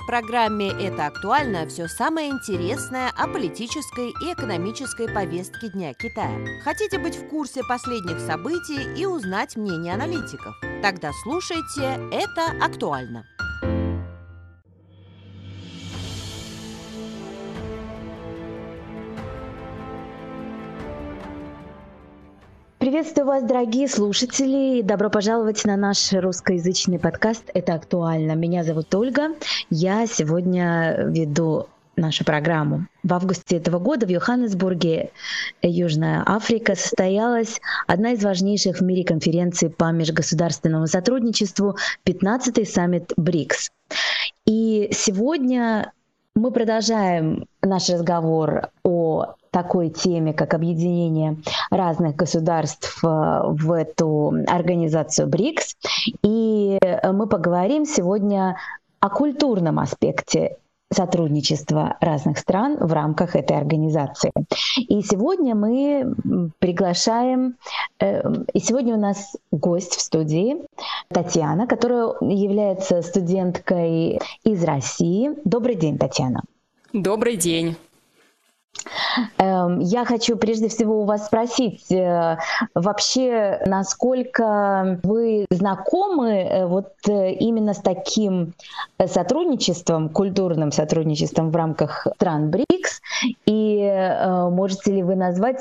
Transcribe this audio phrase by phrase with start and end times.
[0.00, 6.38] В программе «Это актуально» все самое интересное о политической и экономической повестке Дня Китая.
[6.64, 10.56] Хотите быть в курсе последних событий и узнать мнение аналитиков?
[10.82, 13.26] Тогда слушайте «Это актуально».
[22.90, 28.32] Приветствую вас, дорогие слушатели, добро пожаловать на наш русскоязычный подкаст «Это актуально».
[28.32, 29.28] Меня зовут Ольга,
[29.70, 32.88] я сегодня веду нашу программу.
[33.04, 35.12] В августе этого года в Йоханнесбурге,
[35.62, 43.70] Южная Африка, состоялась одна из важнейших в мире конференций по межгосударственному сотрудничеству, 15-й саммит БРИКС.
[44.46, 45.92] И сегодня
[46.34, 51.36] мы продолжаем наш разговор о такой теме, как объединение
[51.70, 55.76] разных государств э, в эту организацию БРИКС.
[56.22, 58.56] И мы поговорим сегодня
[59.00, 60.56] о культурном аспекте
[60.92, 64.32] сотрудничества разных стран в рамках этой организации.
[64.76, 66.14] И сегодня мы
[66.58, 67.56] приглашаем,
[68.00, 70.56] э, и сегодня у нас гость в студии
[71.08, 75.30] Татьяна, которая является студенткой из России.
[75.44, 76.42] Добрый день, Татьяна.
[76.92, 77.76] Добрый день.
[79.38, 82.38] Эм, я хочу прежде всего у вас спросить, э,
[82.74, 88.54] вообще, насколько вы знакомы э, вот э, именно с таким
[89.04, 93.00] сотрудничеством, культурным сотрудничеством в рамках стран БРИКС,
[93.46, 94.16] и
[94.50, 95.60] можете ли вы назвать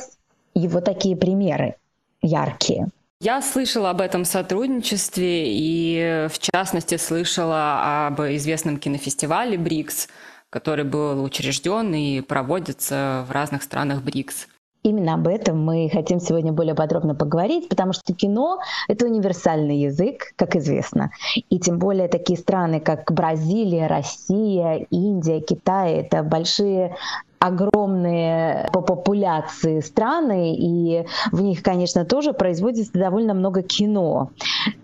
[0.54, 1.76] его такие примеры
[2.22, 2.88] яркие?
[3.22, 10.08] Я слышала об этом сотрудничестве и, в частности, слышала об известном кинофестивале БРИКС–
[10.50, 14.48] который был учрежден и проводится в разных странах БРИКС.
[14.82, 20.32] Именно об этом мы хотим сегодня более подробно поговорить, потому что кино— это универсальный язык,
[20.38, 21.12] как известно.
[21.50, 26.96] И тем более такие страны, как Бразилия, Россия, Индия, Китай— это большие
[27.40, 34.32] огромные по популяции страны, и в них, конечно, тоже производится довольно много кино.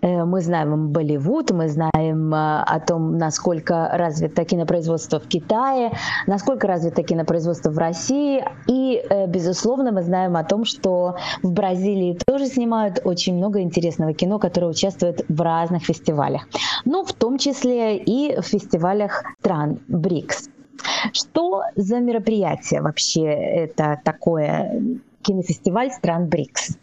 [0.00, 5.92] Э, мы знаем Болливуд, мы знаем э, о том, насколько развито кинопроизводство в Китае,
[6.26, 12.18] насколько развито кинопроизводство в России, и, э, безусловно, мы знаем о том, что в Бразилии
[12.26, 16.48] тоже снимают очень много интересного кино, которое участвует в разных фестивалях.
[16.84, 20.55] Ну, в том числе и в фестивалях стран БРИКС.
[21.12, 24.82] Что за мероприятие вообще это такое
[25.22, 26.76] кинофестиваль стран БРИКС?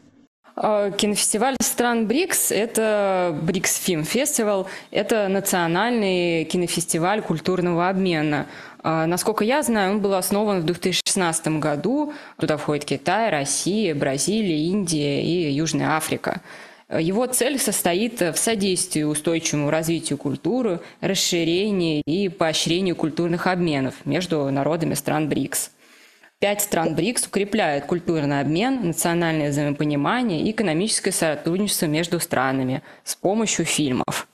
[0.56, 8.46] А, кинофестиваль стран БРИКС– это БРИКС Фильм Фестивал, это национальный кинофестиваль культурного обмена.
[8.84, 12.14] А, насколько я знаю, он был основан в 2016 году.
[12.38, 16.42] Туда входит Китай, Россия, Бразилия, Индия и Южная Африка.
[16.90, 24.94] Его цель состоит в содействии устойчивому развитию культуры, расширении и поощрению культурных обменов между народами
[24.94, 25.72] стран БРИКС.
[26.40, 33.66] Пять стран БРИКС укрепляют культурный обмен, национальное взаимопонимание и экономическое сотрудничество между странами с помощью
[33.66, 34.28] фильмов.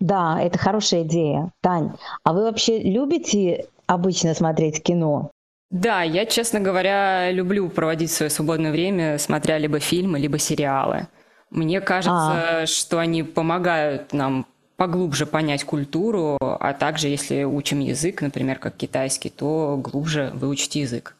[0.00, 1.52] Да, это хорошая идея.
[1.60, 1.92] Тань,
[2.24, 5.30] а вы вообще любите обычно смотреть кино?
[5.70, 11.08] Да, я, честно говоря, люблю проводить свое свободное время, смотря либо фильмы, либо сериалы.
[11.50, 12.66] Мне кажется, а.
[12.66, 14.46] что они помогают нам
[14.76, 21.16] поглубже понять культуру, а также если учим язык, например, как китайский, то глубже выучить язык.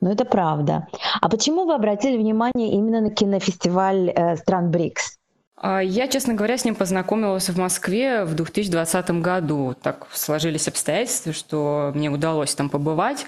[0.00, 0.86] Ну, это правда.
[1.20, 5.18] А почему вы обратили внимание именно на кинофестиваль э, стран БРИКС?
[5.56, 9.74] А, я, честно говоря, с ним познакомилась в Москве в 2020 году.
[9.82, 13.26] Так сложились обстоятельства, что мне удалось там побывать.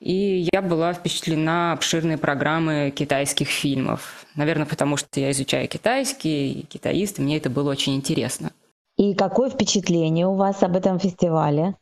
[0.00, 4.26] И я была впечатлена обширной программой китайских фильмов.
[4.36, 8.52] Наверное, потому что я изучаю китайский, и китаист, и мне это было очень интересно.
[8.96, 11.74] И какое впечатление у вас об этом фестивале?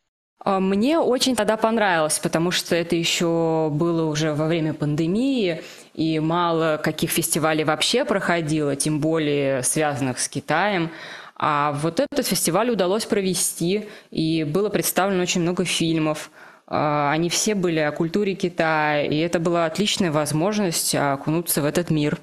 [0.42, 5.60] А, мне очень тогда понравилось, потому что это еще было уже во время пандемии,
[5.92, 10.90] и мало каких фестивалей вообще проходило, тем более связанных с Китаем.
[11.38, 16.30] А вот этот фестиваль удалось провести, и было представлено очень много фильмов–
[16.68, 22.20] они все были о культуре Китая, и это была отличная возможность окунуться в этот мир.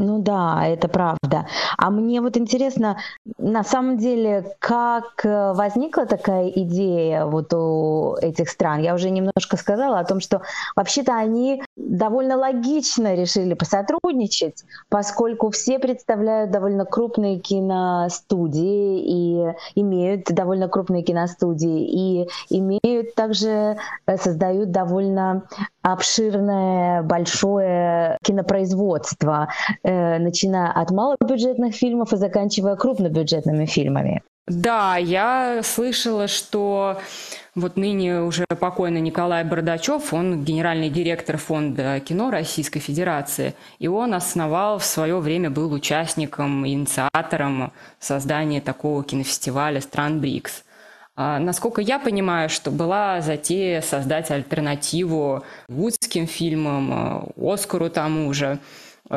[0.00, 1.48] Ну да, это правда.
[1.76, 2.98] А мне вот интересно,
[3.36, 8.80] на самом деле, как э, возникла такая идея вот у этих стран?
[8.80, 10.42] Я уже немножко сказала о том, что
[10.76, 20.68] вообще-то они довольно логично решили посотрудничать, поскольку все представляют довольно крупные киностудии и имеют довольно
[20.68, 23.76] крупные киностудии и имеют также
[24.06, 25.44] э, создают довольно
[25.82, 29.48] обширное большое кинопроизводство,
[29.82, 34.22] э, начиная от малобюджетных фильмов и заканчивая крупнобюджетными фильмами.
[34.48, 37.00] Да, я слышала, что
[37.54, 44.14] вот ныне уже покойный Николай Бардачев, он генеральный директор фонда кино Российской Федерации, и он
[44.14, 50.64] основал в свое время, был участником, инициатором создания такого кинофестиваля стран БРИКС.
[51.16, 58.60] А, насколько я понимаю, что была затея создать альтернативу вудским фильмам, Оскару тому же,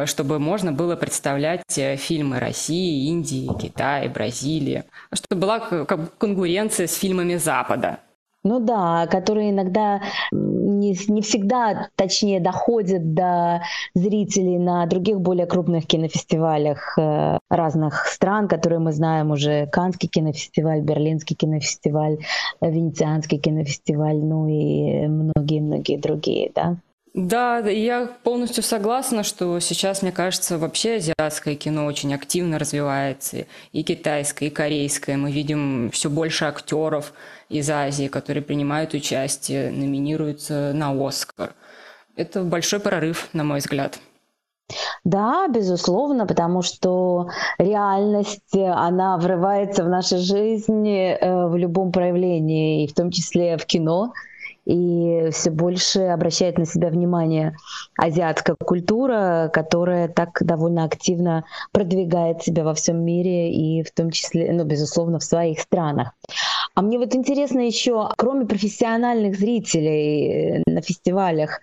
[0.05, 4.83] чтобы можно было представлять э, фильмы России, Индии, Китая, Бразилии,
[5.13, 7.99] чтобы была как конкуренция с фильмами Запада.
[8.43, 10.01] Ну да, которые иногда
[10.31, 13.61] не, не всегда, точнее, доходят до
[13.93, 19.67] зрителей на других более крупных кинофестивалях э, разных стран, которые мы знаем уже.
[19.67, 22.17] Канский кинофестиваль, Берлинский кинофестиваль,
[22.61, 26.77] Венецианский кинофестиваль, ну и многие-многие другие, да.
[27.13, 33.83] Да, я полностью согласна, что сейчас, мне кажется, вообще азиатское кино очень активно развивается, и
[33.83, 35.17] китайское, и корейское.
[35.17, 37.11] Мы видим все больше актеров
[37.49, 41.53] из Азии, которые принимают участие, номинируются на Оскар.
[42.15, 43.99] Это большой прорыв, на мой взгляд.
[45.03, 47.27] Да, безусловно, потому что
[47.57, 53.65] реальность, она врывается в нашу жизнь э, в любом проявлении, и в том числе в
[53.65, 54.13] кино–
[54.65, 57.55] и все больше обращает на себя внимание
[57.97, 64.51] азиатская культура, которая так довольно активно продвигает себя во всем мире и в том числе,
[64.53, 66.11] ну, безусловно, в своих странах.
[66.75, 71.59] А мне вот интересно еще, кроме профессиональных зрителей э, на фестивалях,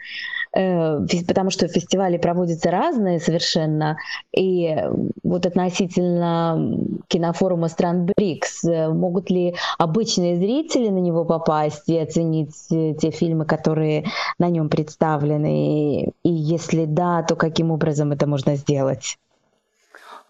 [0.53, 3.99] потому что фестивали проводятся разные совершенно,
[4.37, 4.77] и
[5.23, 6.79] вот относительно
[7.09, 13.11] кинофорума стран БРИКС, э, могут ли обычные зрители на него попасть и оценить э, те
[13.11, 14.05] фильмы, которые
[14.39, 19.19] на нем представлены, и если да, то каким образом это можно сделать?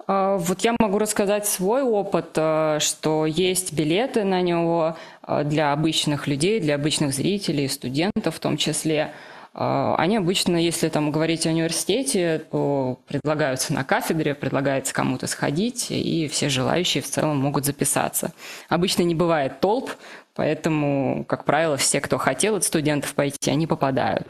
[0.06, 4.96] А, вот я могу рассказать свой опыт, что есть билеты на него
[5.44, 9.12] для обычных людей, для обычных зрителей, студентов в том числе.
[9.54, 15.90] А, они обычно, если там говорить о университете, то предлагаются на кафедре, предлагается кому-то сходить,
[15.90, 18.32] и все желающие в целом могут записаться.
[18.68, 19.90] Обычно не бывает толп,
[20.34, 24.26] поэтому, как правило, все, кто хотел от студентов пойти, они попадают.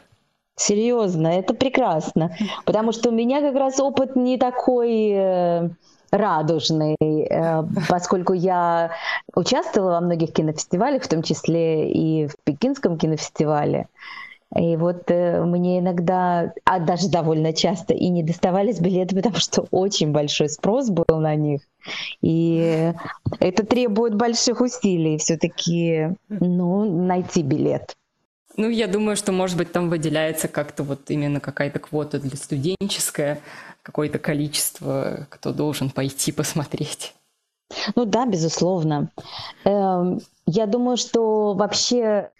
[0.55, 2.35] Серьезно, это прекрасно,
[2.65, 5.69] потому что у меня как раз опыт не такой э,
[6.11, 8.91] радужный, э, поскольку я
[9.33, 13.87] участвовала во многих кинофестивалях, в том числе и в Пекинском кинофестивале.
[14.55, 19.67] И вот э, мне иногда, а даже довольно часто, и не доставались билеты, потому что
[19.69, 21.61] очень большой спрос был на них.
[22.21, 22.91] И
[23.39, 27.95] это требует больших усилий все-таки ну, найти билет.
[28.57, 33.39] Ну, я думаю, что, может быть, там выделяется как-то вот именно какая-то квота для студенческая,
[33.83, 37.13] какое-то количество, кто должен пойти посмотреть.
[37.95, 39.11] Ну да, безусловно.
[39.63, 42.31] Эм, я думаю, что вообще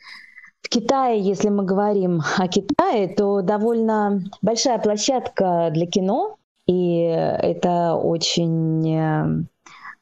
[0.70, 6.38] в Китае, если мы говорим о Китае, то довольно большая площадка для кино,
[6.68, 9.46] и это очень э,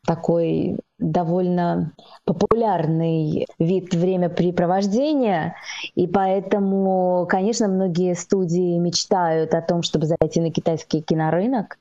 [0.05, 1.93] такой довольно
[2.25, 5.55] популярный вид времяпрепровождения,
[5.95, 11.77] и поэтому, конечно, многие студии мечтают о том, чтобы зайти на китайский кинорынок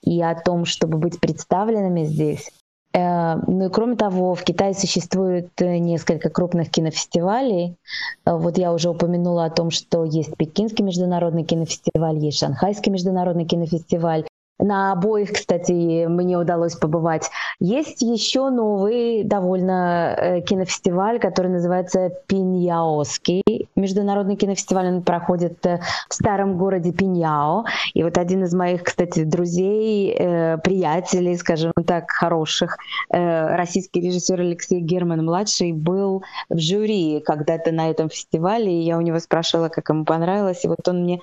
[0.00, 2.52] и о том, чтобы быть представленными здесь.
[2.98, 7.76] Э, ну и кроме того, в Китае существует э, несколько крупных кинофестивалей.
[8.24, 13.44] Э, вот я уже упомянула о том, что есть Пекинский международный кинофестиваль, есть Шанхайский международный
[13.44, 14.24] кинофестиваль.
[14.58, 17.30] На обоих, кстати, мне удалось побывать.
[17.60, 23.68] Есть еще новый довольно э, кинофестиваль, который называется Пиньяоский.
[23.76, 27.64] Международный кинофестиваль он проходит э, в старом городе Пиньяо.
[27.94, 32.78] И вот один из моих, кстати, друзей, э, приятелей, скажем так, хороших,
[33.10, 38.72] российский режиссер Алексей Герман-младший был в жюри когда-то на этом фестивале.
[38.72, 40.64] И я у него спрашивала, как ему понравилось.
[40.64, 41.20] И вот он мне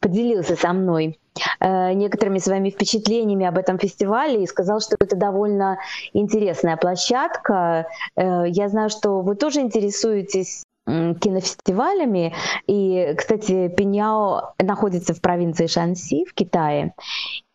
[0.00, 1.18] поделился со мной
[1.60, 5.78] Э, некоторыми своими впечатлениями об этом фестивале и сказал, что это довольно
[6.12, 7.86] интересная площадка.
[8.16, 12.34] Э, я знаю, что вы тоже интересуетесь кинофестивалями.
[12.66, 16.94] И, кстати, Пиньяо находится в провинции Шанси в Китае.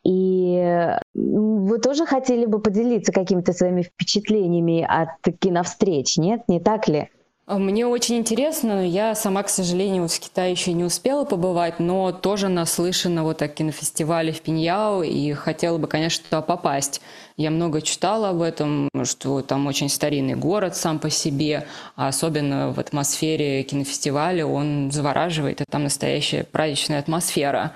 [0.05, 5.09] И вы тоже хотели бы поделиться какими-то своими впечатлениями от
[5.39, 6.41] киновстреч, нет?
[6.47, 7.09] Не так ли?
[7.45, 12.13] А мне очень интересно, я сама, к сожалению, в Китае еще не успела побывать, но
[12.13, 17.01] тоже наслышана вот о кинофестивале в Пиньяо и хотела бы, конечно, туда попасть.
[17.35, 22.71] Я много читала об этом, что там очень старинный город сам по себе, а особенно
[22.71, 27.73] в атмосфере кинофестиваля он завораживает, и там настоящая праздничная атмосфера.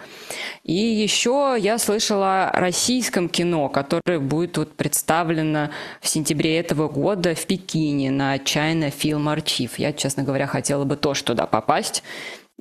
[0.64, 5.72] И еще я слышала о российском кино, которое будет вот представлено
[6.02, 9.72] в сентябре этого года в Пекине на China Film Archive.
[9.78, 12.04] Я, честно говоря, хотела бы тоже туда попасть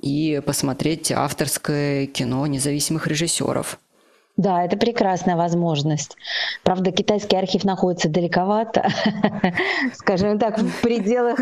[0.01, 3.79] и посмотреть авторское кино независимых режиссеров.
[4.37, 6.15] Да, это прекрасная возможность.
[6.63, 8.87] Правда, китайский архив находится далековато,
[9.93, 11.39] скажем так, в пределах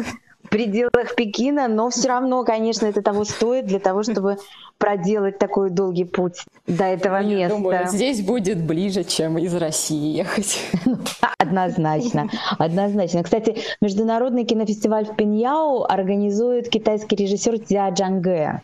[0.49, 4.37] пределах Пекина, но все равно, конечно, это того стоит для того, чтобы
[4.77, 7.55] проделать такой долгий путь до этого ну, места.
[7.55, 10.59] Думаю, здесь будет ближе, чем из России ехать.
[11.37, 13.23] Однозначно, однозначно.
[13.23, 18.61] Кстати, международный кинофестиваль в Пиньяо организует китайский режиссер Цзя Джанге.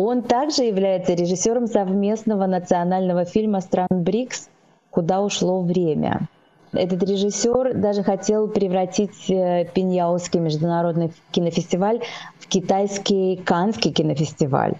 [0.00, 4.48] Он также является режиссером совместного национального фильма стран БРИКС
[4.90, 6.28] «Куда ушло время».
[6.72, 12.00] Этот режиссер даже хотел превратить э, Пиньяоский международный кинофестиваль
[12.38, 14.76] в китайский Канский кинофестиваль.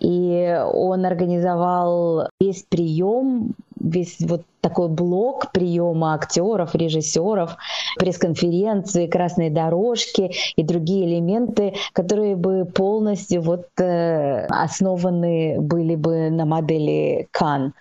[0.00, 7.56] И он организовал весь прием, весь вот такой блок приема актеров, режиссеров,
[7.98, 16.46] пресс-конференции, красные дорожки и другие элементы, которые бы полностью вот э, основаны были бы на
[16.46, 17.74] модели Кан.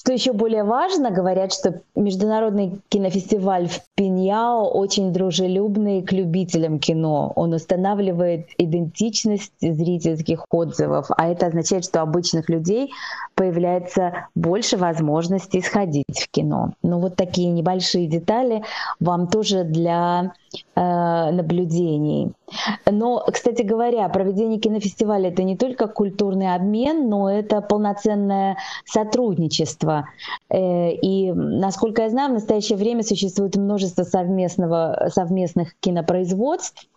[0.00, 7.34] Что еще более важно, говорят, что Международный кинофестиваль в Пиньяо очень дружелюбный к любителям кино.
[7.36, 12.92] Он устанавливает идентичность зрительских отзывов, а это означает, что обычных людей
[13.34, 16.72] появляется больше возможностей сходить в кино.
[16.82, 18.64] Ну вот такие небольшие детали
[19.00, 20.32] вам тоже для
[20.74, 22.32] наблюдений.
[22.90, 30.08] Но, кстати говоря, проведение кинофестиваля это не только культурный обмен, но это полноценное сотрудничество.
[30.48, 36.88] Э, и, насколько я знаю, в настоящее время существует множество совместного, совместных кинопроизводств,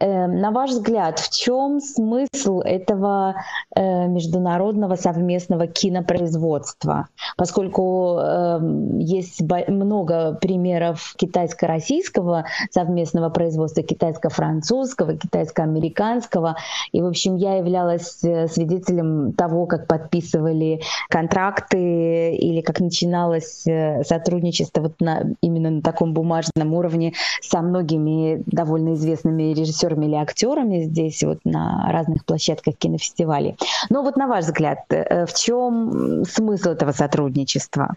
[0.00, 3.36] на ваш взгляд, в чем смысл этого
[3.74, 7.08] э, международного совместного кинопроизводства?
[7.36, 16.56] Поскольку эм, есть много примеров китайско-российского совместного производства, китайско-французского, китайско-американского.
[16.92, 24.02] И, в общем, я являлась э, свидетелем того, как подписывали контракты или как начиналось э,
[24.04, 30.14] сотрудничество вот на, именно на таком бумажном уровне со многими довольно известными режиссерами режиссерами или
[30.14, 33.56] актерами здесь вот на разных площадках кинофестивалей.
[33.90, 37.94] Но вот на ваш взгляд, э, в чем смысл этого сотрудничества?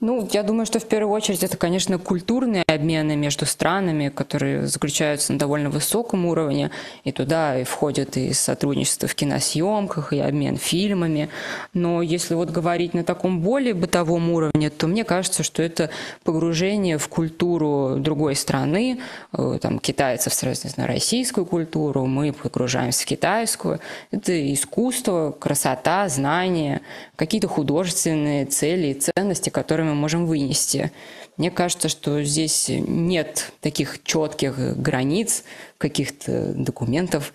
[0.00, 5.32] Ну, я думаю, что в первую очередь это, конечно, культурные обмены между странами, которые заключаются
[5.32, 6.70] на довольно высоком уровне,
[7.02, 11.30] и туда и входит и сотрудничество в киносъемках, и обмен фильмами.
[11.74, 15.90] Но если вот говорить на таком более бытовом уровне, то мне кажется, что это
[16.22, 19.00] погружение в культуру другой страны,
[19.32, 23.80] э, там, китайцев, соответственно, российскую культуру, мы погружаемся в китайскую.
[24.12, 26.82] Это искусство, красота, знания,
[27.18, 30.92] какие-то художественные цели и ценности, которые мы можем вынести.
[31.36, 35.42] Мне кажется, что здесь нет таких четких границ,
[35.78, 37.32] каких-то документов,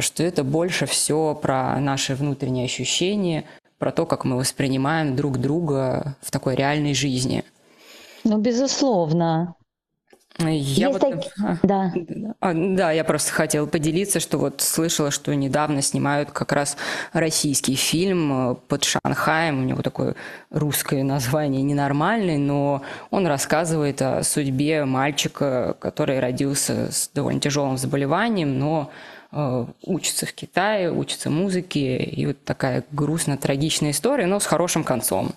[0.00, 3.44] что это больше все про наши внутренние ощущения,
[3.78, 7.44] про то, как мы воспринимаем друг друга в такой реальной жизни.
[8.24, 9.54] Ну, безусловно.
[10.38, 11.60] Я Есть вот, так...
[11.62, 11.92] да.
[12.40, 16.76] А, да, я просто хотела поделиться, что вот слышала, что недавно снимают как раз
[17.12, 19.60] российский фильм э, под Шанхаем.
[19.60, 20.14] У него такое
[20.50, 28.58] русское название ненормальный, но он рассказывает о судьбе мальчика, который родился с довольно тяжелым заболеванием,
[28.58, 28.90] но
[29.32, 35.32] э, учится в Китае, учится музыке, и вот такая грустно-трагичная история, но с хорошим концом.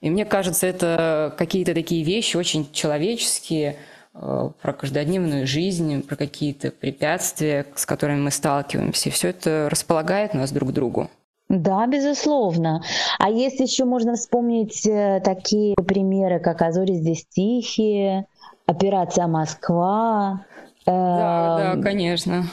[0.00, 3.76] И мне кажется, это какие-то такие вещи очень человеческие,
[4.12, 9.08] про каждодневную жизнь, про какие-то препятствия, с которыми мы сталкиваемся.
[9.08, 11.10] И все это располагает нас друг к другу.
[11.48, 12.82] Да, безусловно.
[13.18, 18.26] А есть еще можно вспомнить э, такие примеры, как «Азори здесь тихие»,
[18.66, 20.44] «Операция Москва».
[20.84, 22.44] Да, да, эм, конечно.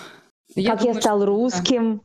[0.55, 2.01] Я как думаю, я стал русским.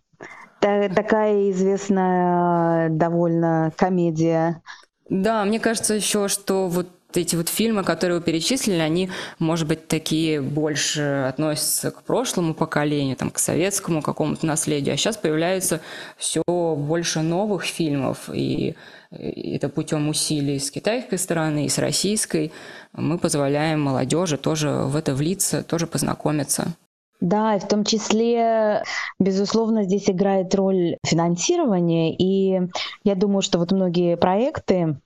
[0.60, 0.88] Да.
[0.88, 4.60] Такая известная довольно комедия.
[5.08, 9.88] Да, мне кажется еще, что вот эти вот фильмы, которые вы перечислили, они, может быть,
[9.88, 15.80] такие больше относятся к прошлому поколению, там, к советскому какому-то наследию, а сейчас появляется
[16.16, 18.74] все больше новых фильмов, и
[19.10, 22.52] это путем усилий с китайской стороны и с российской
[22.92, 26.74] мы позволяем молодежи тоже в это влиться, тоже познакомиться.
[27.20, 28.82] Да, и в том числе,
[29.18, 32.16] безусловно, здесь играет роль финансирования.
[32.16, 32.70] И
[33.04, 34.98] я думаю, что вот многие проекты,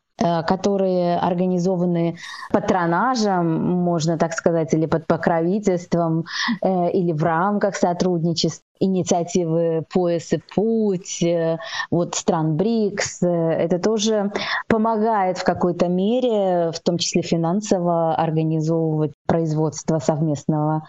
[0.46, 2.16] которые организованы
[2.50, 6.24] патронажем, можно так сказать, или под покровительством,
[6.62, 11.58] э, или в рамках сотрудничества инициативы «Пояс и путь», э,
[11.90, 13.22] вот стран БРИКС.
[13.22, 14.32] Это тоже
[14.68, 20.86] помогает в какой-то мере, в том числе финансово, организовывать производство совместного,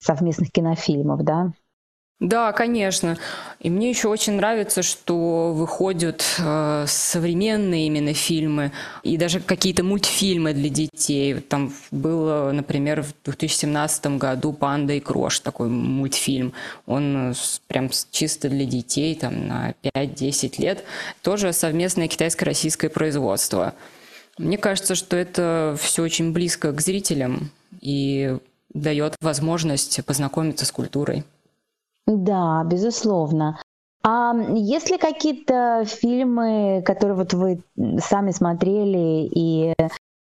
[0.00, 1.52] совместных кинофильмов, да.
[2.20, 3.16] Да, конечно.
[3.60, 8.72] И мне еще очень нравится, что выходят э, современные именно фильмы
[9.04, 11.34] и даже какие-то мультфильмы для детей.
[11.34, 16.54] Там было, например, в 2017 году «Панда и Крош» такой мультфильм.
[16.86, 17.34] Он э,
[17.68, 20.84] прям чисто для детей, там на 5-10 лет.
[21.22, 23.74] Тоже совместное китайско-российское производство.
[24.38, 28.36] Мне кажется, что это все очень близко к зрителям и
[28.74, 31.22] дает возможность познакомиться с культурой.
[32.08, 33.60] Да, безусловно.
[34.02, 37.62] А есть ли какие-то фильмы, которые вот вы
[37.98, 39.74] сами смотрели и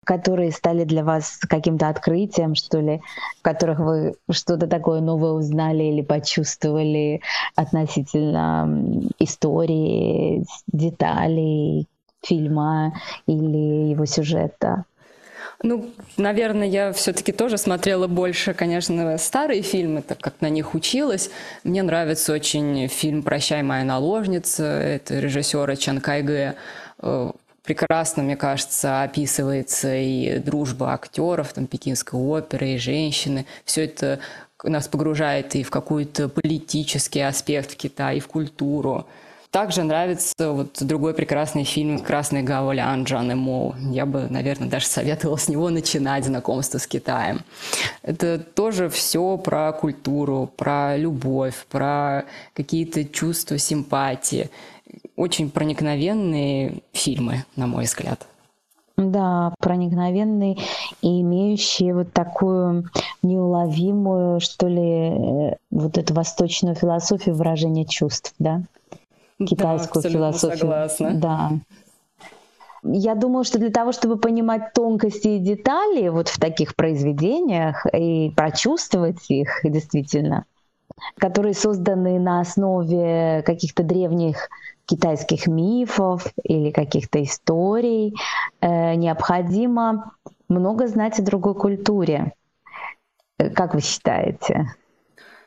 [0.07, 3.03] которые стали для вас каким-то открытием, что ли,
[3.39, 7.21] в которых вы что-то такое новое узнали или почувствовали
[7.55, 11.87] относительно истории, деталей
[12.23, 12.95] фильма
[13.27, 14.85] или его сюжета?
[15.65, 21.31] Ну, наверное, я все-таки тоже смотрела больше, конечно, старые фильмы, так как на них училась.
[21.65, 24.63] Мне нравится очень фильм «Прощай, моя наложница».
[24.63, 26.57] Это режиссера Чан Кайгэ.
[26.99, 27.31] Э,
[27.63, 33.47] прекрасно, мне кажется, описывается и дружба актеров, там, пекинской оперы, и женщины.
[33.65, 34.21] Все это
[34.65, 39.07] нас погружает и в какой-то политический аспект Китая, и в культуру.
[39.55, 43.77] Также нравится вот другой прекрасный фильм «Красный гаулян» Джаны Моу.
[43.93, 47.43] Я бы, наверное, даже советовала с него начинать знакомство с Китаем.
[48.03, 54.51] Это тоже все про культуру, про любовь, про какие-то чувства симпатии.
[55.15, 58.27] Очень проникновенные фильмы, на мой взгляд.
[58.97, 60.59] Да, проникновенные
[61.01, 62.91] и имеющие вот такую
[63.23, 68.63] неуловимую, что ли, э, вот эту восточную философию выражения чувств, да?
[69.39, 70.59] Китайскую да, философию.
[70.59, 71.15] Согласна.
[71.15, 71.51] Да.
[72.83, 78.31] Я думаю, что для того, чтобы понимать тонкости и детали вот в таких произведениях и
[78.37, 80.45] прочувствовать их действительно,
[81.17, 84.51] которые созданы на основе каких-то древних
[84.85, 88.15] китайских мифов или каких-то историй,
[88.61, 90.13] э, необходимо
[90.49, 92.35] много знать о другой культуре.
[93.55, 94.75] Как вы считаете?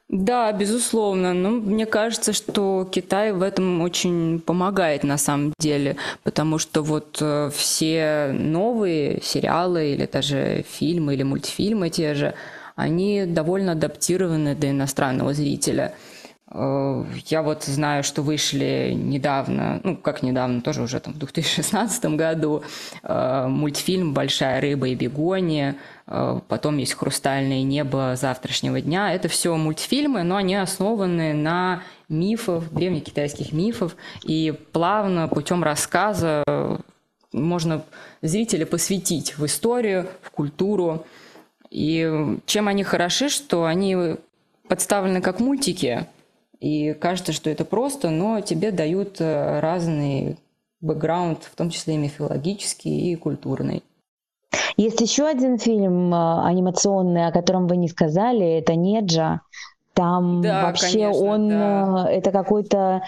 [0.10, 1.34] Да, безусловно.
[1.34, 7.18] Но мне кажется, что Китай в этом очень помогает на самом деле, потому что вот
[7.20, 12.34] э, все новые сериалы или даже фильмы или мультфильмы те же,
[12.78, 15.94] они довольно адаптированы до иностранного зрителя.
[16.52, 22.06] Э, я вот знаю, что вышли недавно, ну как недавно, тоже уже там в 2016
[22.16, 22.64] году,
[23.04, 25.76] э, мультфильм «Большая рыба и бегония»,
[26.08, 29.14] потом есть «Хрустальное небо завтрашнего дня».
[29.14, 36.44] Это все мультфильмы, но они основаны на мифах, древних китайских мифов, и плавно путем рассказа
[37.34, 37.84] можно
[38.22, 41.06] зрителя посвятить в историю, в культуру.
[41.70, 44.16] И чем они хороши, что они
[44.68, 46.08] подставлены как мультики,
[46.60, 50.38] и кажется, что это просто, но тебе дают э, разный
[50.82, 53.84] бэкграунд, в том числе и мифологический, и культурный.
[54.78, 59.42] Есть еще один фильм э, анимационный, о котором вы не сказали, это Неджа.
[59.94, 62.06] Там да, вообще конечно, он, да.
[62.08, 63.02] Э, это какой-то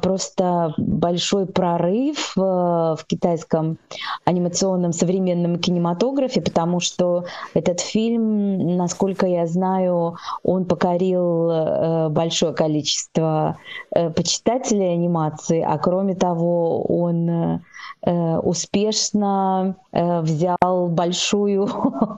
[0.00, 3.78] просто большой прорыв э, в китайском
[4.24, 7.24] анимационном современном кинематографе, потому что
[7.54, 13.58] этот фильм, насколько я знаю, он покорил э, большое количество
[13.90, 17.62] почитателей анимации, а кроме того, он
[18.02, 21.68] успешно взял большую,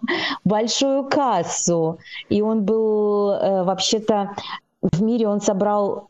[0.44, 1.98] большую кассу.
[2.28, 3.28] И он был
[3.64, 4.34] вообще-то
[4.82, 6.06] в мире он собрал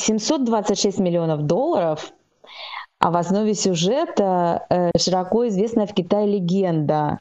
[0.00, 2.12] 726 миллионов долларов,
[2.98, 7.20] а в основе сюжета э, широко известная в Китае легенда.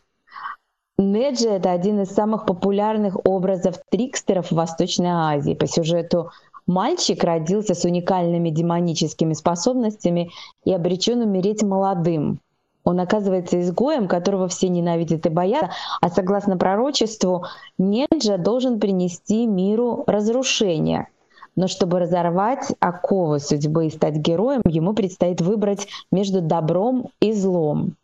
[0.98, 5.54] Неджи— это один из самых популярных образов трикстеров в Восточной Азии.
[5.54, 6.32] По сюжету
[6.68, 10.32] мальчик родился с уникальными демоническими способностями
[10.66, 12.42] и обречен умереть молодым.
[12.84, 17.46] Он оказывается изгоем, которого все ненавидят и боятся, а согласно пророчеству,
[17.78, 21.08] Неджа должен принести миру разрушение—
[21.60, 27.96] но чтобы разорвать оковы судьбы и стать героем, ему предстоит выбрать между добром и злом.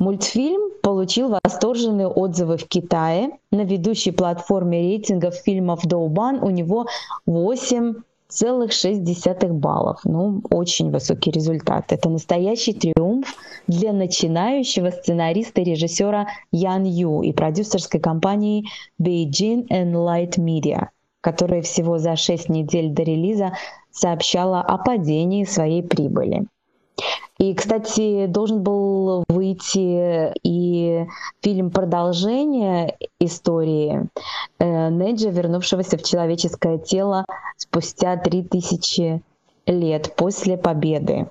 [0.00, 3.30] Мультфильм получил восторженные отзывы в Китае.
[3.52, 6.86] На ведущей платформе рейтингов фильмов Доубан у него
[7.26, 7.94] 8
[8.26, 9.02] целых 6
[9.50, 10.00] баллов.
[10.02, 11.92] Ну, очень высокий результат.
[11.92, 13.36] Это настоящий триумф
[13.68, 18.64] для начинающего сценариста и режиссера Ян Ю и продюсерской компании
[19.00, 20.88] Beijing and Light Media,
[21.20, 23.52] которая всего за 6 недель до релиза
[23.90, 26.46] сообщала о падении своей прибыли.
[27.38, 31.06] И, кстати, должен был выйти и
[31.42, 34.08] фильм продолжение истории
[34.58, 37.24] э, Неджа, вернувшегося в человеческое тело
[37.56, 39.22] спустя 3000
[39.66, 41.28] лет после победы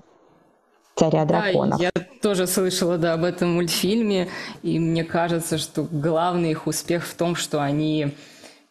[0.95, 1.79] царя драконов.
[1.79, 4.29] Да, я тоже слышала да, об этом мультфильме,
[4.63, 8.15] и мне кажется, что главный их успех в том, что они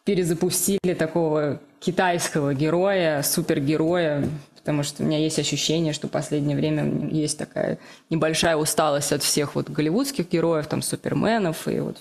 [0.09, 7.11] перезапустили такого китайского героя, супергероя, потому что у меня есть ощущение, что в последнее время
[7.11, 7.77] есть такая
[8.09, 11.97] небольшая усталость от всех вот голливудских героев, там, суперменов и вот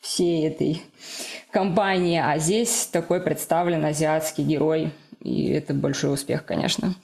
[0.00, 0.80] всей этой
[1.50, 6.94] компании, а здесь такой представлен азиатский герой, и это большой успех, конечно.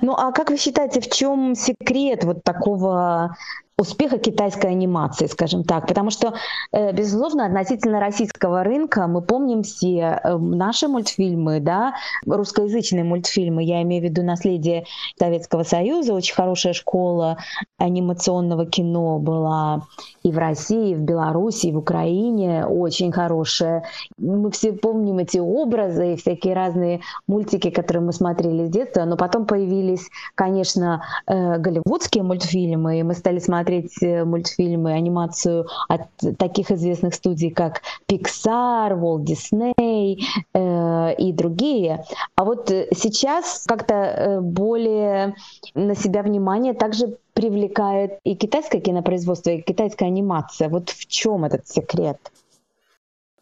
[0.00, 3.36] Ну а как вы считаете, в чем секрет вот такого
[3.82, 6.34] успеха китайской анимации, скажем так, потому что,
[6.72, 11.94] э, безусловно, относительно российского рынка мы помним все э, наши мультфильмы, да,
[12.26, 14.84] русскоязычные мультфильмы, я имею в виду «Наследие
[15.18, 17.38] Советского Союза», очень хорошая школа
[17.78, 19.82] анимационного кино была
[20.22, 23.84] и в России, и в Беларуси, и в Украине, очень хорошая.
[24.18, 29.16] Мы все помним эти образы и всякие разные мультики, которые мы смотрели с детства, но
[29.16, 36.02] потом появились, конечно, э, голливудские мультфильмы, и мы стали смотреть смотреть э, мультфильмы, анимацию от
[36.38, 40.18] таких известных студий, как Pixar, Walt Disney
[40.54, 42.04] э, и другие.
[42.36, 45.34] А вот э, сейчас как-то э, более
[45.74, 50.68] на себя внимание также привлекает и китайское кинопроизводство, и китайская анимация.
[50.68, 52.18] Вот в чем этот секрет?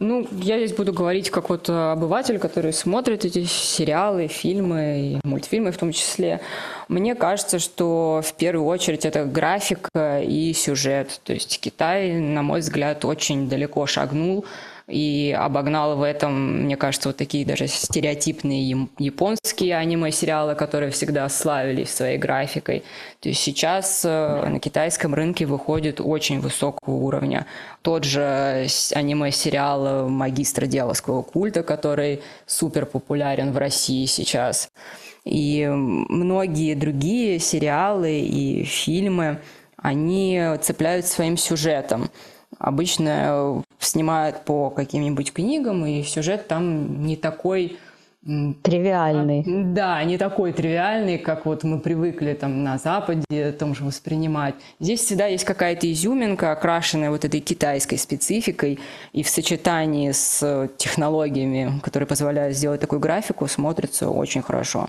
[0.00, 5.72] Ну, я здесь буду говорить как вот обыватель, который смотрит эти сериалы, фильмы и мультфильмы
[5.72, 6.40] в том числе.
[6.88, 11.20] Мне кажется, что в первую очередь это графика и сюжет.
[11.22, 14.46] То есть Китай, на мой взгляд, очень далеко шагнул
[14.90, 21.90] и обогнал в этом, мне кажется, вот такие даже стереотипные японские аниме-сериалы, которые всегда славились
[21.90, 22.82] своей графикой.
[23.20, 27.46] То есть сейчас э, на китайском рынке выходит очень высокого уровня.
[27.82, 34.68] Тот же аниме-сериал «Магистр дьявольского культа», который супер популярен в России сейчас.
[35.24, 39.40] И многие другие сериалы и фильмы,
[39.76, 42.10] они цепляют своим сюжетом
[42.60, 47.78] обычно снимают по каким-нибудь книгам, и сюжет там не такой
[48.22, 49.42] Тривиальный.
[49.46, 54.56] Да, не такой тривиальный, как вот мы привыкли там на Западе том же воспринимать.
[54.78, 58.78] Здесь всегда есть какая-то изюминка, окрашенная вот этой китайской спецификой,
[59.14, 64.86] и в сочетании с технологиями, которые позволяют сделать такую графику, смотрится очень хорошо.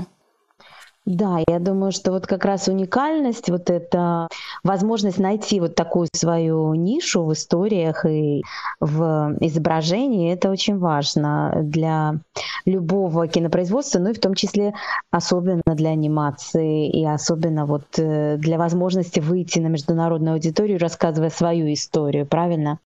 [1.05, 4.27] Да, я думаю, что вот как раз уникальность, вот эта
[4.63, 8.43] возможность найти вот такую свою нишу в историях и
[8.79, 12.19] в изображении, это очень важно для
[12.65, 14.75] любого кинопроизводства, ну и в том числе
[15.09, 21.73] особенно для анимации и особенно вот э, для возможности выйти на международную аудиторию, рассказывая свою
[21.73, 22.77] историю, правильно?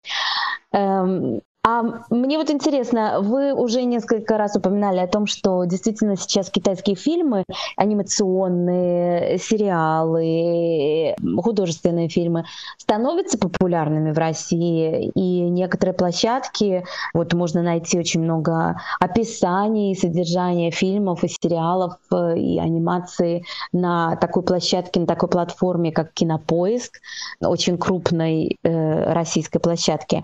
[1.67, 6.95] А мне вот интересно, вы уже несколько раз упоминали о том, что действительно сейчас китайские
[6.95, 7.43] фильмы,
[7.75, 12.45] анимационные, сериалы, художественные фильмы
[12.77, 21.23] становятся популярными в России, и некоторые площадки, вот можно найти очень много описаний, содержания фильмов
[21.23, 26.99] и сериалов и анимации на такой площадке, на такой платформе, как Кинопоиск,
[27.41, 30.21] очень крупной э, российской площадке.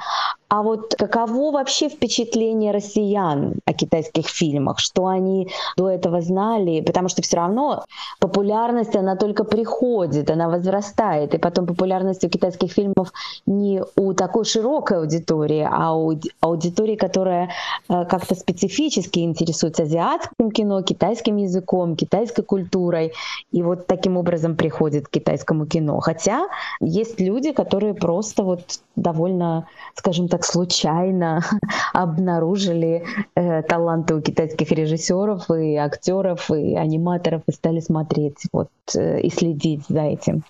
[0.52, 4.80] А вот каково вообще впечатление россиян о китайских фильмах?
[4.80, 6.82] Что они до этого знали?
[6.82, 7.86] Потому что все равно
[8.20, 11.34] популярность, она только приходит, она возрастает.
[11.34, 13.14] И потом популярность у китайских фильмов
[13.46, 17.52] не у такой широкой аудитории, а у аудитории, которая
[17.88, 23.14] э, как-то специфически интересуется азиатским кино, китайским языком, китайской культурой.
[23.54, 26.02] И вот таким образом приходит к китайскому кино.
[26.02, 26.48] Хотя
[26.82, 31.44] есть люди, которые просто вот довольно, скажем так, случайно
[31.94, 33.04] обнаружили
[33.36, 39.30] э, таланты у китайских режиссеров и актеров и аниматоров и стали смотреть вот э, и
[39.30, 40.44] следить за этим.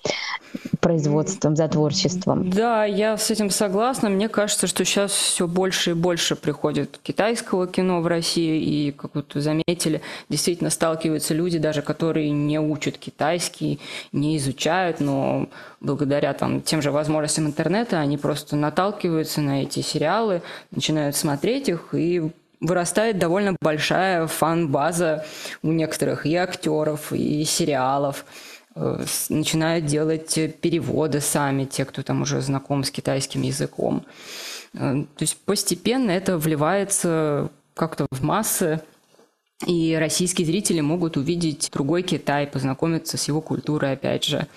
[0.80, 2.50] производством, за творчеством.
[2.50, 4.10] Да, я с этим согласна.
[4.10, 9.16] Мне кажется, что сейчас все больше и больше приходит китайского кино в Россию, и, как
[9.16, 13.80] вот заметили, действительно сталкиваются люди, даже которые не учат китайский,
[14.12, 15.48] не изучают, но
[15.80, 20.42] благодаря там, тем же возможностям интернета они просто наталкиваются на эти сериалы,
[20.72, 25.26] начинают смотреть их и вырастает довольно большая фан-база
[25.64, 28.26] у некоторых и актеров, и сериалов.
[28.76, 34.06] Э, начинают делать переводы сами, те, кто там уже знаком с китайским языком.
[34.74, 38.82] Э, то есть постепенно это вливается как-то в массы,
[39.68, 44.48] и российские зрители могут увидеть другой Китай, познакомиться с его культурой, опять же,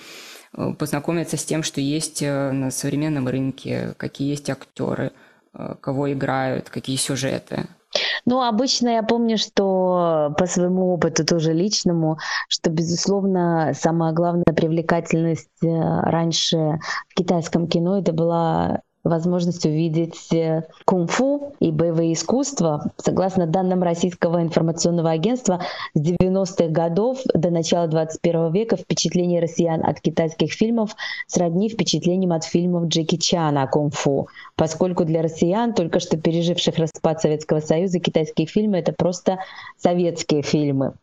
[0.78, 5.12] познакомиться с тем, что есть на современном рынке, какие есть актеры,
[5.80, 7.68] кого играют, какие сюжеты.
[8.24, 15.62] Ну, обычно я помню, что по своему опыту тоже личному, что, безусловно, самая главная привлекательность
[15.62, 22.90] э, раньше в китайском кино это была возможность увидеть э, кунг-фу и боевые искусства.
[22.96, 25.60] Согласно данным Российского информационного агентства,
[25.94, 32.44] с 90-х годов до начала 21 века впечатление россиян от китайских фильмов сродни впечатлениям от
[32.44, 38.46] фильмов Джеки Чана о кунг-фу, поскольку для россиян, только что переживших распад Советского Союза, китайские
[38.46, 39.38] фильмы— это просто
[39.76, 40.94] советские фильмы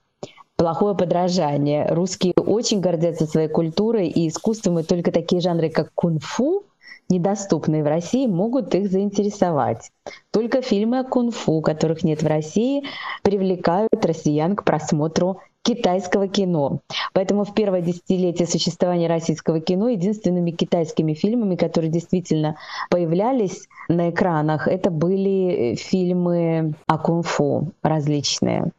[0.58, 1.88] плохое подражание.
[1.90, 6.66] Русские очень гордятся своей культурой и искусством, и только такие жанры, как кунг-фу,
[7.12, 9.92] недоступные в России, могут их заинтересовать.
[10.32, 12.84] Только фильмы о кунг-фу, которых нет в России,
[13.22, 16.80] привлекают россиян к просмотру китайского кино.
[17.14, 22.56] Поэтому в первое десятилетие существования российского кино единственными китайскими фильмами, которые действительно
[22.90, 28.72] появлялись на экранах, это были фильмы о кунг-фу различные.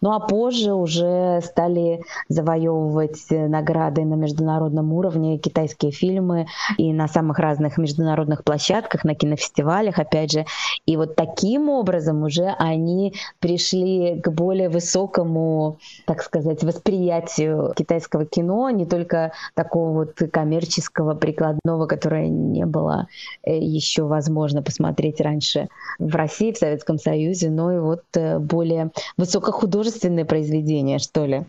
[0.00, 6.46] Ну а позже уже стали завоевывать награды на международном уровне китайские фильмы
[6.78, 10.46] и на самых разных международных площадках, на кинофестивалях, опять же.
[10.86, 18.70] И вот таким образом уже они пришли к более высокому, так сказать, восприятию китайского кино,
[18.70, 23.06] не только такого вот коммерческого, прикладного, которое не было
[23.44, 28.90] э, еще возможно посмотреть раньше в России, в Советском Союзе, но и вот э, более
[29.16, 31.44] высокого художественное произведение, что ли.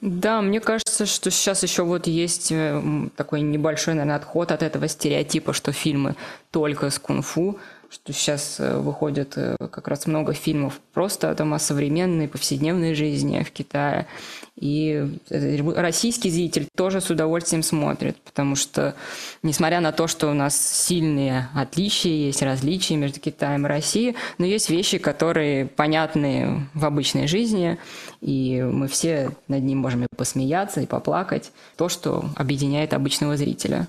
[0.00, 2.82] Да, мне кажется, что сейчас еще вот есть э,
[3.16, 6.14] такой небольшой, наверное, отход от этого стереотипа, что фильмы
[6.50, 7.58] только с кунг-фу
[7.94, 13.40] что сейчас э, выходит э, как раз много фильмов просто там о современной повседневной жизни
[13.44, 14.08] в Китае.
[14.56, 18.96] И э, российский зритель тоже с удовольствием смотрит, потому что,
[19.44, 24.44] несмотря на то, что у нас сильные отличия, есть различия между Китаем и Россией, но
[24.44, 27.78] есть вещи, которые понятны в обычной жизни,
[28.20, 31.52] и мы все над ним можем и посмеяться, и поплакать.
[31.76, 33.86] То, что объединяет обычного зрителя.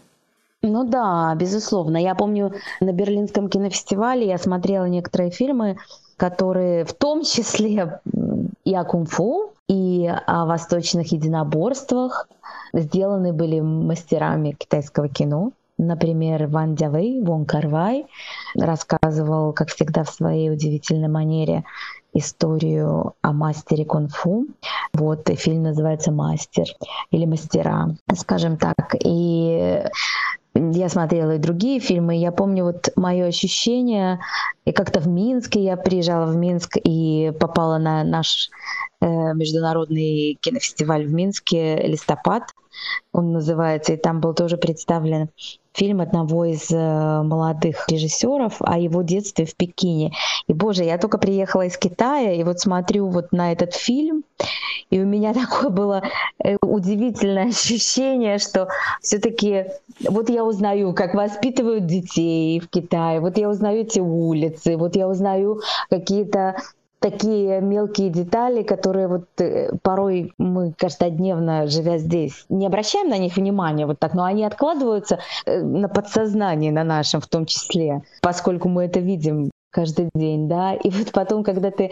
[0.68, 1.98] Ну да, безусловно.
[1.98, 5.78] Я помню, на Берлинском кинофестивале я смотрела некоторые фильмы,
[6.18, 8.00] которые в том числе
[8.64, 12.28] и о кунг-фу, и о восточных единоборствах
[12.74, 15.52] сделаны были мастерами китайского кино.
[15.78, 18.08] Например, Ван Дявей, Вон Карвай
[18.56, 21.64] рассказывал, как всегда, в своей удивительной манере
[22.14, 24.48] историю о мастере кунг-фу.
[24.94, 26.66] Вот, и фильм называется «Мастер»
[27.12, 28.96] или «Мастера», скажем так.
[29.04, 29.84] И
[30.56, 32.16] я смотрела и другие фильмы.
[32.16, 34.20] Я помню вот мое ощущение,
[34.64, 38.50] и как-то в Минске я приезжала в Минск и попала на наш
[39.02, 42.44] э, международный кинофестиваль в Минске «Листопад»,
[43.12, 45.30] он называется, и там был тоже представлен
[45.76, 50.14] фильм одного из э, молодых режиссеров о его детстве в Пекине.
[50.48, 54.24] И, боже, я только приехала из Китая, и вот смотрю вот на этот фильм,
[54.90, 56.02] и у меня такое было
[56.44, 58.70] э, удивительное ощущение, что
[59.02, 59.66] все-таки
[60.08, 65.08] вот я узнаю, как воспитывают детей в Китае, вот я узнаю эти улицы, вот я
[65.08, 66.56] узнаю какие-то
[67.10, 73.36] такие мелкие детали, которые вот э, порой мы каждодневно, живя здесь, не обращаем на них
[73.36, 78.70] внимания вот так, но они откладываются э, на подсознании, на нашем в том числе, поскольку
[78.70, 81.92] мы это видим каждый день, да, и вот потом, когда ты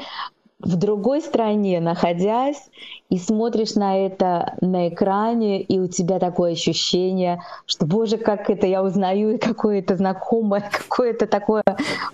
[0.64, 2.70] в другой стране находясь
[3.10, 8.66] и смотришь на это на экране, и у тебя такое ощущение, что, боже, как это
[8.66, 11.64] я узнаю, и какое это знакомое, какое это такое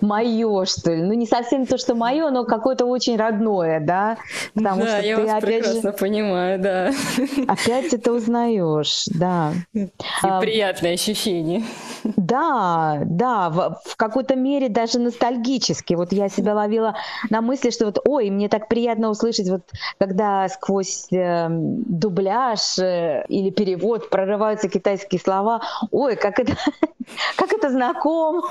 [0.00, 1.02] мое, что ли.
[1.02, 4.18] Ну, не совсем то, что мое, но какое-то очень родное, да?
[4.54, 5.96] Потому да, что я ты вас опять прекрасно же...
[5.96, 6.90] понимаю, да.
[7.48, 9.52] Опять это узнаешь, да.
[9.72, 9.88] И
[10.22, 11.62] а, приятное ощущение.
[12.04, 15.94] Да, да, в, в какой-то мере даже ностальгически.
[15.94, 16.94] Вот я себя ловила
[17.30, 19.60] на мысли, что вот, ой, мне так приятно услышать, вот
[19.98, 25.60] когда сквозь э, дубляж э, или перевод прорываются китайские слова.
[25.90, 26.56] Ой, как это,
[27.36, 28.48] как это знакомо.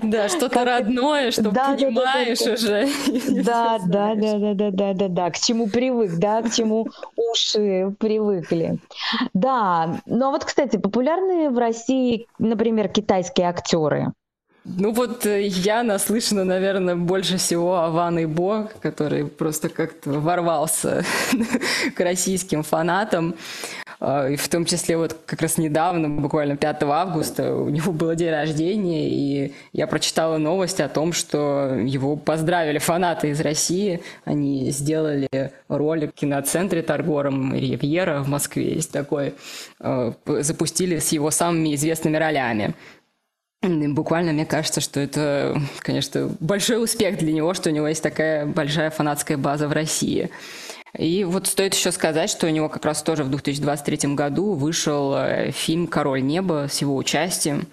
[0.00, 2.88] Да, что-то родное, что да, понимаешь да, да, уже.
[3.42, 7.92] Да, да, да, да, да, да, да, да, к чему привык, да, к чему уши
[7.98, 8.78] привыкли.
[9.34, 14.12] Да, ну а вот, кстати, популярные в России, например, китайские актеры.
[14.64, 21.04] Ну вот э, я наслышана, наверное, больше всего о Ван Бо, который просто как-то ворвался
[21.94, 23.34] к российским фанатам.
[24.00, 28.16] А, и в том числе вот как раз недавно, буквально 5 августа, у него было
[28.16, 34.02] день рождения, и я прочитала новость о том, что его поздравили фанаты из России.
[34.24, 39.34] Они сделали ролик в киноцентре Торгором Ривьера в Москве, есть такой,
[39.78, 42.74] а, запустили с его самыми известными ролями.
[43.62, 48.46] Буквально мне кажется, что это, конечно, большой успех для него, что у него есть такая
[48.46, 50.30] большая фанатская база в России.
[50.98, 55.14] И вот стоит еще сказать, что у него как раз тоже в 2023 году вышел
[55.14, 57.66] э, фильм «Король неба» с его участием,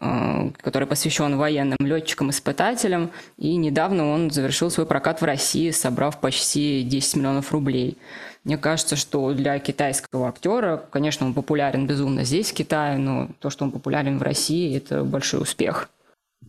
[0.00, 3.10] э, который посвящен военным летчикам-испытателям.
[3.38, 7.96] И недавно он завершил свой прокат в России, собрав почти 10 миллионов рублей.
[8.44, 13.50] Мне кажется, что для китайского актера, конечно, он популярен безумно здесь, в Китае, но то,
[13.50, 15.90] что он популярен в России, это большой успех.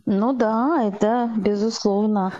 [0.05, 2.31] Ну да, это безусловно.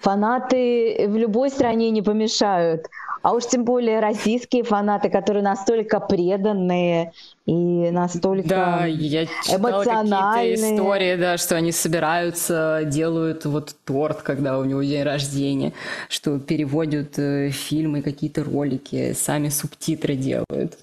[0.00, 2.86] Фанаты в любой стране не помешают.
[3.24, 7.14] А уж тем более российские фанаты, которые настолько преданные
[7.46, 10.74] и настолько да, я эмоциональные.
[10.74, 15.72] истории, да, что они собираются, делают вот торт, когда у него день рождения,
[16.10, 20.76] что переводят э, фильмы, какие-то ролики, сами субтитры делают.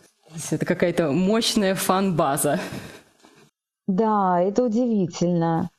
[0.49, 2.59] Это какая-то мощная фан-база.
[3.87, 5.69] Да, это удивительно.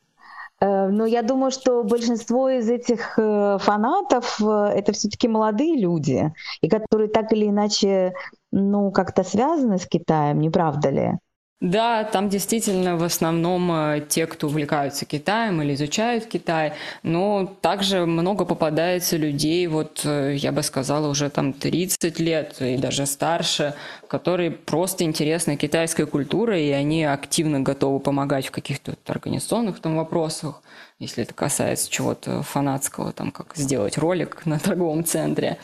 [0.63, 4.45] Э, но я думаю, что большинство из этих э, фанатов э,
[4.77, 8.15] это все-таки молодые люди, и которые так или иначе,
[8.53, 11.19] ну, как-то связаны с Китаем, не правда ли?
[11.63, 16.73] Да, там действительно в основном э, те, кто увлекаются Китаем или изучают Китай,
[17.05, 22.77] но также много попадается людей, вот э, я бы сказала, уже там 30 лет и
[22.79, 23.75] даже старше,
[24.09, 30.63] которые просто интересны китайской культурой, и они активно готовы помогать в каких-то организационных там вопросах,
[30.99, 35.59] если это касается чего-то фанатского, там как сделать ролик на торговом центре.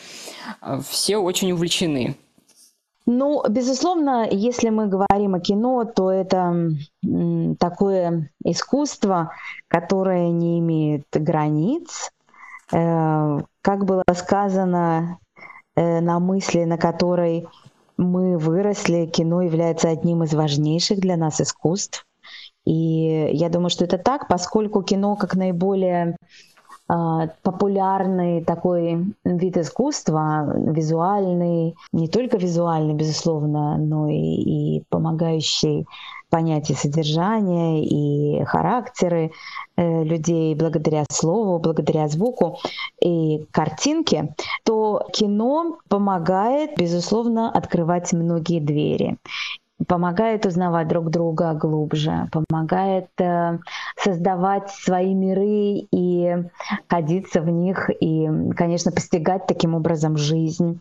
[0.61, 2.15] Э, все очень увлечены
[3.11, 6.69] ну, безусловно, если мы говорим о кино, то это
[7.59, 9.31] такое искусство,
[9.67, 12.11] которое не имеет границ.
[12.71, 15.17] Э, как было сказано
[15.75, 17.47] э, на мысли, на которой
[17.97, 22.05] мы выросли, кино является одним из важнейших для нас искусств.
[22.63, 26.15] И я думаю, что это так, поскольку кино как наиболее
[26.89, 35.85] популярный такой вид искусства, визуальный, не только визуальный, безусловно, но и, и помогающий
[36.29, 39.31] понять и содержание, и характеры
[39.77, 42.57] э, людей благодаря слову, благодаря звуку
[43.01, 49.17] и картинке, то кино помогает, безусловно, открывать многие двери
[49.87, 53.59] помогает узнавать друг друга глубже, помогает э,
[53.97, 56.35] создавать свои миры и
[56.87, 60.79] ходиться в них и, конечно, постигать таким образом жизнь,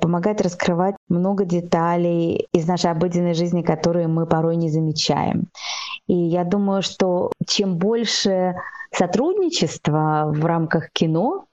[0.00, 5.48] помогает раскрывать много деталей из нашей обыденной жизни, которые мы порой не замечаем.
[6.08, 8.56] И я думаю, что чем больше
[8.90, 11.44] сотрудничества в рамках кино,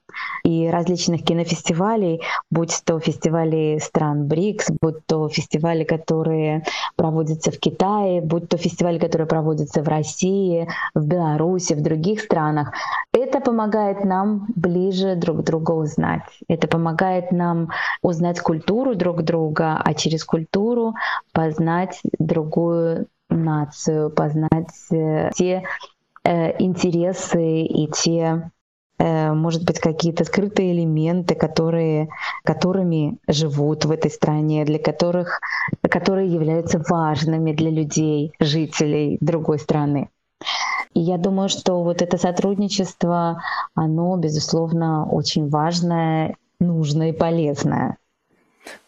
[0.44, 6.64] и различных кинофестивалей, будь то фестивали стран БРИКС, будь то фестивали, которые
[6.96, 12.74] проводятся в Китае, будь то фестивали, которые проводятся в России, в Беларуси, в других странах.
[13.12, 16.24] Это помогает нам ближе друг друга узнать.
[16.48, 17.70] Это помогает нам
[18.02, 20.94] узнать культуру друг друга, а через культуру
[21.34, 25.64] познать другую нацию, познать э, те
[26.24, 28.52] э, интересы и те
[28.98, 32.10] Э, может быть, какие-то скрытые элементы, которые,
[32.44, 35.42] которыми живут в этой стране, для которых,
[35.82, 40.10] которые являются важными для людей, жителей другой страны.
[40.94, 43.42] И я думаю, что вот это сотрудничество,
[43.74, 47.98] оно, безусловно, очень важное, нужное и полезное.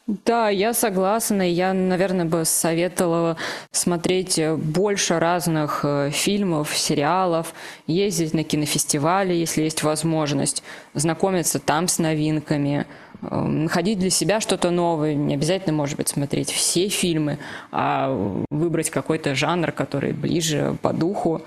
[0.07, 1.41] Да, я согласна.
[1.41, 3.35] Я, наверное, бы советовала
[3.71, 7.53] смотреть больше разных э, фильмов, сериалов,
[7.87, 12.85] ездить на кинофестивали, если есть возможность, знакомиться там с новинками,
[13.21, 15.13] эм, находить для себя что-то новое.
[15.13, 17.37] Не обязательно, может быть, смотреть все фильмы,
[17.71, 18.09] а
[18.49, 21.41] выбрать какой-то жанр, который ближе по духу.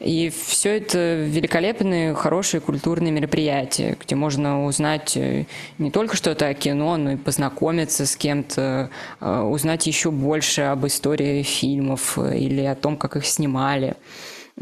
[0.00, 5.46] И все это великолепные, хорошие культурные мероприятия, где можно узнать э,
[5.78, 10.86] не только что-то о кино, но и познакомиться с кем-то, э, узнать еще больше об
[10.86, 13.96] истории фильмов или о том, как их снимали.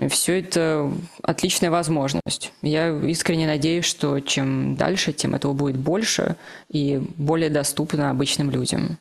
[0.09, 0.91] Все это
[1.23, 2.53] отличная возможность.
[2.63, 6.37] Я искренне надеюсь, что чем дальше, тем этого будет больше
[6.69, 8.99] и более доступно обычным людям.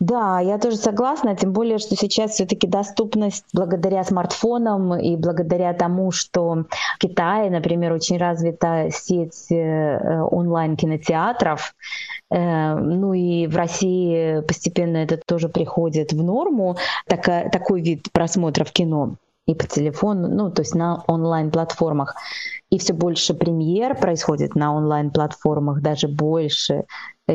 [0.00, 6.10] Да, я тоже согласна, тем более, что сейчас все-таки доступность благодаря смартфонам и благодаря тому,
[6.10, 6.64] что
[6.96, 11.74] в Китае, например, очень развита сеть э, онлайн-кинотеатров,
[12.30, 18.72] э, ну и в России постепенно это тоже приходит в норму, такая, такой вид просмотров
[18.72, 19.14] кино
[19.46, 22.14] и по телефону, ну, то есть на онлайн-платформах.
[22.70, 26.84] И все больше премьер происходит на онлайн-платформах, даже больше,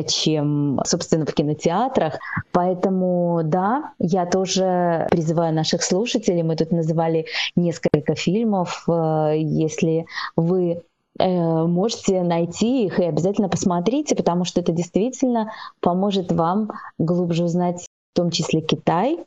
[0.06, 2.14] чем, собственно, в кинотеатрах.
[2.52, 10.06] Поэтому, да, я тоже призываю наших слушателей, мы тут называли несколько фильмов, э, если
[10.36, 10.82] вы
[11.18, 17.86] э, можете найти их и обязательно посмотрите, потому что это действительно поможет вам глубже узнать
[18.12, 19.18] в том числе Китай,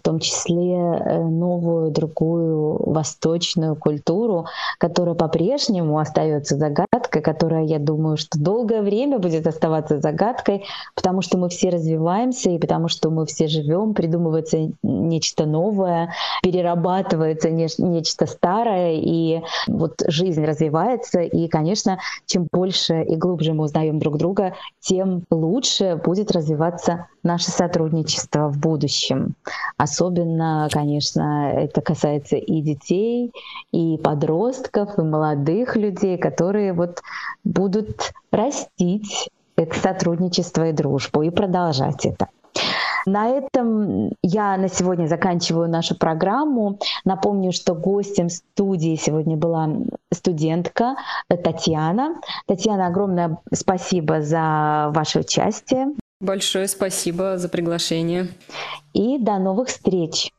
[0.00, 4.46] в том числе э, новую, другую восточную культуру,
[4.78, 10.64] которая по-прежнему остается загадкой, которая, я думаю, что долгое время будет оставаться загадкой,
[10.94, 16.12] потому что мы все развиваемся и потому что мы все живем, придумывается нечто новое,
[16.42, 23.98] перерабатывается нечто старое, и вот жизнь развивается, и, конечно, чем больше и глубже мы узнаем
[23.98, 29.34] друг друга, тем лучше будет развиваться наше сотрудничество в будущем.
[29.76, 33.32] Особенно, конечно, это касается и детей,
[33.72, 37.02] и подростков, и молодых людей, которые вот
[37.44, 42.28] будут растить это сотрудничество и дружбу и продолжать это.
[43.06, 46.80] На этом я на сегодня заканчиваю нашу программу.
[47.04, 49.68] Напомню, что гостем студии сегодня была
[50.12, 50.96] студентка
[51.28, 52.16] Татьяна.
[52.46, 55.86] Татьяна, огромное спасибо за ваше участие.
[56.20, 58.28] Большое спасибо за приглашение.
[58.94, 60.32] И до новых встреч.